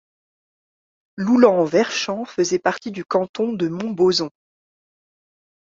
Loulans-Verchamp 1.15 2.25
faisait 2.25 2.57
partie 2.57 2.89
du 2.89 3.05
canton 3.05 3.53
de 3.53 3.67
Montbozon. 3.67 4.31